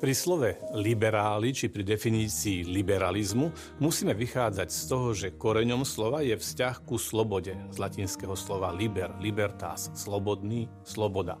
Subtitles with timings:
[0.00, 6.40] Pri slove liberáli či pri definícii liberalizmu musíme vychádzať z toho, že koreňom slova je
[6.40, 11.36] vzťah ku slobode, z latinského slova liber, libertas, slobodný, sloboda.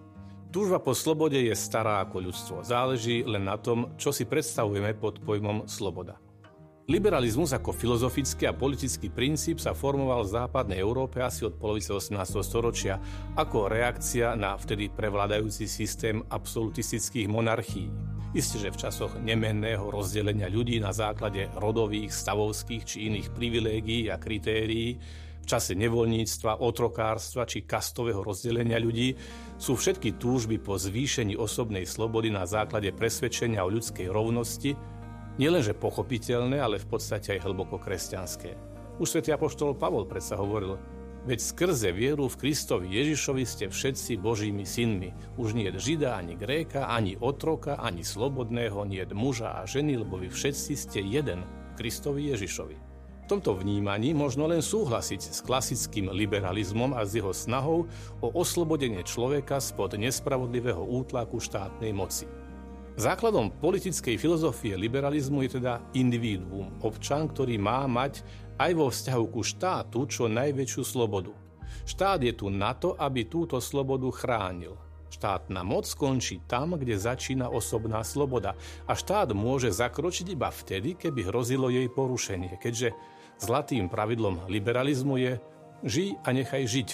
[0.52, 2.56] Túžba po slobode je stará ako ľudstvo.
[2.60, 6.20] Záleží len na tom, čo si predstavujeme pod pojmom sloboda.
[6.84, 12.12] Liberalizmus ako filozofický a politický princíp sa formoval v západnej Európe asi od polovice 18.
[12.44, 13.00] storočia
[13.40, 18.09] ako reakcia na vtedy prevládajúci systém absolutistických monarchií.
[18.30, 24.22] Isté, že v časoch nemenného rozdelenia ľudí na základe rodových, stavovských či iných privilégií a
[24.22, 25.02] kritérií,
[25.40, 29.18] v čase nevoľníctva, otrokárstva či kastového rozdelenia ľudí
[29.58, 34.78] sú všetky túžby po zvýšení osobnej slobody na základe presvedčenia o ľudskej rovnosti
[35.40, 38.54] nielenže pochopiteľné, ale v podstate aj hlboko kresťanské.
[39.00, 40.76] Už svätý apoštol Pavol predsa hovoril,
[41.24, 45.12] veď skrze vieru v Kristovi Ježišovi ste všetci Božími synmi.
[45.36, 50.32] Už nie Žida, ani Gréka, ani otroka, ani slobodného, nie muža a ženy, lebo vy
[50.32, 51.44] všetci ste jeden
[51.76, 52.76] Kristovi Ježišovi.
[53.24, 57.86] V tomto vnímaní možno len súhlasiť s klasickým liberalizmom a s jeho snahou
[58.18, 62.26] o oslobodenie človeka spod nespravodlivého útlaku štátnej moci.
[63.00, 68.20] Základom politickej filozofie liberalizmu je teda individuum, občan, ktorý má mať
[68.60, 71.32] aj vo vzťahu ku štátu čo najväčšiu slobodu.
[71.88, 74.76] Štát je tu na to, aby túto slobodu chránil.
[75.08, 78.52] Štátna moc skončí tam, kde začína osobná sloboda
[78.84, 82.92] a štát môže zakročiť iba vtedy, keby hrozilo jej porušenie, keďže
[83.40, 85.32] zlatým pravidlom liberalizmu je
[85.88, 86.88] žij a nechaj žiť,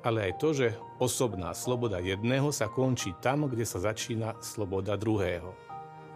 [0.00, 5.52] ale aj to, že osobná sloboda jedného sa končí tam, kde sa začína sloboda druhého.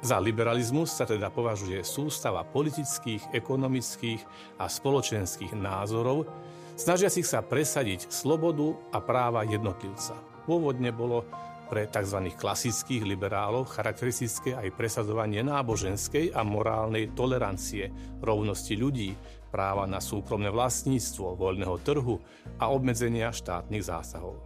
[0.05, 4.21] Za liberalizmus sa teda považuje sústava politických, ekonomických
[4.61, 6.29] a spoločenských názorov,
[6.77, 10.13] snažiacich sa presadiť slobodu a práva jednotlivca.
[10.45, 11.25] Pôvodne bolo
[11.75, 12.31] pre tzv.
[12.39, 17.91] klasických liberálov charakteristické aj presadzovanie náboženskej a morálnej tolerancie,
[18.23, 19.11] rovnosti ľudí,
[19.51, 22.23] práva na súkromné vlastníctvo, voľného trhu
[22.63, 24.39] a obmedzenia štátnych zásahov.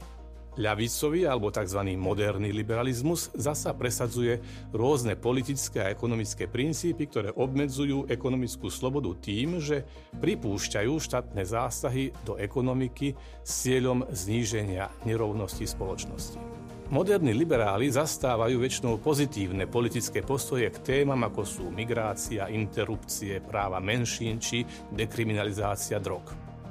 [0.56, 2.00] Ľavicový alebo tzv.
[2.00, 4.40] moderný liberalizmus zasa presadzuje
[4.72, 9.84] rôzne politické a ekonomické princípy, ktoré obmedzujú ekonomickú slobodu tým, že
[10.16, 13.12] pripúšťajú štátne zásahy do ekonomiky
[13.44, 16.57] s cieľom zníženia nerovnosti spoločnosti.
[16.88, 24.40] Moderní liberáli zastávajú väčšinou pozitívne politické postoje k témam ako sú migrácia, interrupcie, práva menšín
[24.40, 24.64] či
[24.96, 26.24] dekriminalizácia drog.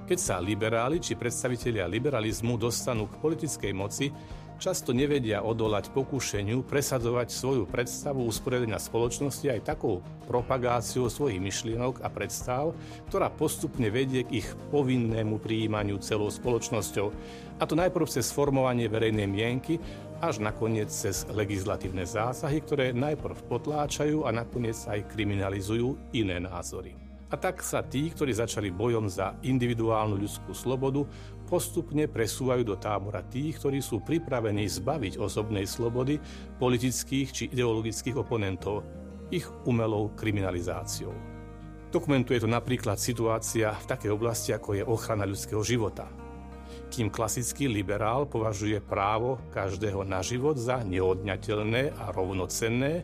[0.09, 4.09] Keď sa liberáli či predstavitelia liberalizmu dostanú k politickej moci,
[4.57, 12.09] často nevedia odolať pokušeniu presadzovať svoju predstavu usporiadania spoločnosti aj takou propagáciou svojich myšlienok a
[12.09, 12.73] predstav,
[13.05, 17.07] ktorá postupne vedie k ich povinnému prijímaniu celou spoločnosťou,
[17.57, 19.81] a to najprv cez formovanie verejnej mienky
[20.21, 26.97] až nakoniec cez legislatívne zásahy, ktoré najprv potláčajú a nakoniec aj kriminalizujú iné názory.
[27.27, 31.03] A tak sa tí, ktorí začali bojom za individuálnu ľudskú slobodu,
[31.43, 36.23] postupne presúvajú do tábora tých, ktorí sú pripravení zbaviť osobnej slobody
[36.55, 38.87] politických či ideologických oponentov
[39.27, 41.11] ich umelou kriminalizáciou.
[41.91, 46.07] Dokumentuje to napríklad situácia v takej oblasti, ako je ochrana ľudského života–
[46.87, 53.03] kým klasický liberál považuje právo každého na život za neodňateľné a rovnocenné,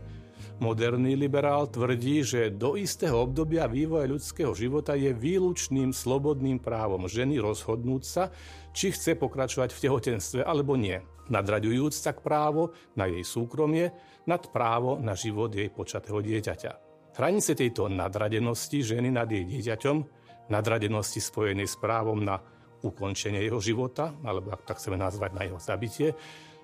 [0.63, 7.43] moderný liberál tvrdí, že do istého obdobia vývoja ľudského života je výlučným slobodným právom ženy
[7.43, 8.31] rozhodnúť sa,
[8.71, 13.91] či chce pokračovať v tehotenstve alebo nie, nadraďujúc tak právo na jej súkromie
[14.23, 16.71] nad právo na život jej počatého dieťaťa.
[17.13, 19.97] Hranice tejto nadradenosti ženy nad jej dieťaťom,
[20.49, 22.41] nadradenosti spojenej s právom na
[22.83, 26.13] ukončenie jeho života, alebo ak tak chceme nazvať na jeho zabitie,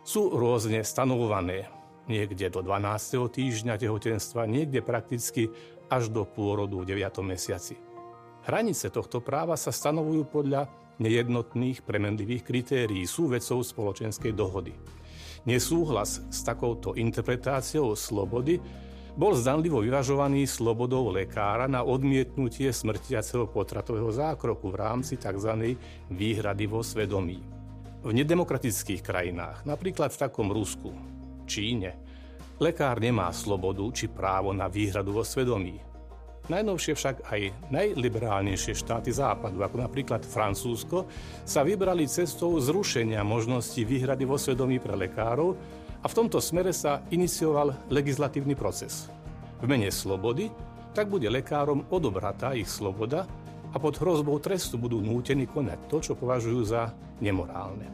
[0.04, 1.72] sú rôzne stanovované.
[2.12, 3.32] Niekde do 12.
[3.32, 5.48] týždňa tehotenstva, niekde prakticky
[5.88, 7.24] až do pôrodu v 9.
[7.24, 7.80] mesiaci.
[8.46, 10.68] Hranice tohto práva sa stanovujú podľa
[11.00, 14.76] nejednotných premenlivých kritérií, sú vecou spoločenskej dohody.
[15.48, 18.60] Nesúhlas s takouto interpretáciou slobody
[19.20, 25.76] bol zdanlivo vyvažovaný slobodou lekára na odmietnutie smrtiaceho potratového zákroku v rámci tzv.
[26.08, 27.44] výhrady vo svedomí.
[28.00, 30.96] V nedemokratických krajinách, napríklad v takom Rusku,
[31.44, 32.00] Číne,
[32.64, 35.84] lekár nemá slobodu či právo na výhradu vo svedomí.
[36.48, 37.42] Najnovšie však aj
[37.76, 41.12] najliberálnejšie štáty západu, ako napríklad Francúzsko,
[41.44, 45.60] sa vybrali cestou zrušenia možnosti výhrady vo svedomí pre lekárov
[46.00, 49.12] a v tomto smere sa inicioval legislatívny proces.
[49.60, 50.48] V mene slobody
[50.96, 53.28] tak bude lekárom odobratá ich sloboda
[53.70, 56.90] a pod hrozbou trestu budú nútení konať to, čo považujú za
[57.22, 57.86] nemorálne.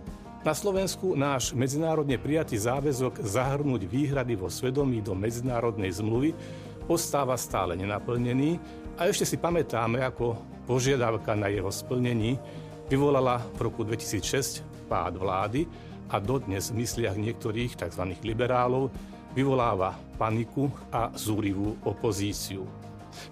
[0.45, 6.37] Na Slovensku náš medzinárodne prijatý záväzok zahrnúť výhrady vo svedomí do medzinárodnej zmluvy
[6.85, 8.61] ostáva stále nenaplnený
[8.93, 10.37] a ešte si pamätáme, ako
[10.69, 12.37] požiadavka na jeho splnení
[12.85, 15.65] vyvolala v roku 2006 pád vlády
[16.09, 18.03] a dodnes v mysliach niektorých tzv.
[18.21, 18.91] liberálov
[19.33, 22.63] vyvoláva paniku a zúrivú opozíciu.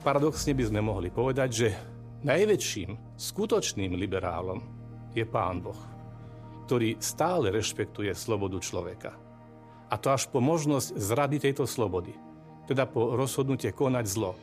[0.02, 1.70] Paradoxne by sme mohli povedať, že
[2.24, 4.60] najväčším skutočným liberálom
[5.12, 5.94] je Pán Boh
[6.64, 9.12] ktorý stále rešpektuje slobodu človeka.
[9.92, 12.16] A to až po možnosť zrady tejto slobody,
[12.66, 14.34] teda po rozhodnutie konať zlo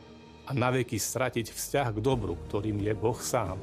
[0.47, 3.57] a naveky stratiť vzťah k dobru, ktorým je Boh sám.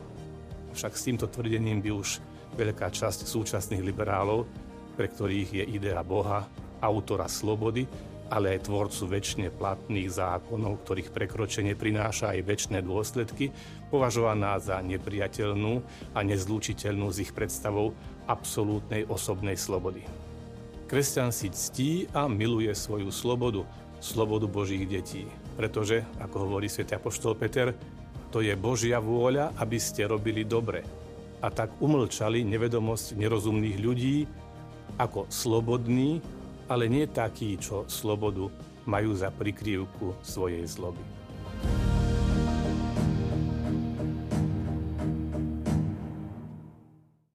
[0.74, 2.20] Však s týmto tvrdením by už
[2.56, 4.48] veľká časť súčasných liberálov,
[4.96, 6.46] pre ktorých je idea Boha,
[6.78, 7.84] autora slobody,
[8.28, 13.50] ale aj tvorcu väčšine platných zákonov, ktorých prekročenie prináša aj väčšie dôsledky,
[13.88, 15.80] považovaná za nepriateľnú
[16.12, 17.96] a nezlúčiteľnú s ich predstavou
[18.28, 20.04] absolútnej osobnej slobody.
[20.88, 23.64] Kresťan si ctí a miluje svoju slobodu,
[24.00, 25.24] slobodu Božích detí,
[25.56, 27.72] pretože, ako hovorí svätý Apoštol Peter,
[28.28, 31.07] to je Božia vôľa, aby ste robili dobre.
[31.38, 34.16] A tak umlčali nevedomosť nerozumných ľudí
[34.98, 36.18] ako slobodní,
[36.66, 38.50] ale nie takí, čo slobodu
[38.88, 41.00] majú za prikrývku svojej zloby.